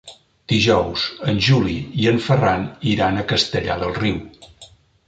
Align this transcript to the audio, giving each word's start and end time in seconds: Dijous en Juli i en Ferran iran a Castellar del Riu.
Dijous 0.53 1.03
en 1.33 1.41
Juli 1.49 1.75
i 2.05 2.09
en 2.13 2.19
Ferran 2.29 2.67
iran 2.95 3.21
a 3.25 3.29
Castellar 3.35 3.79
del 3.85 3.97
Riu. 4.01 4.23